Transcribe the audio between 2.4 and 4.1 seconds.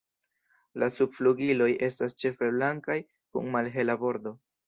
blankaj kun malhela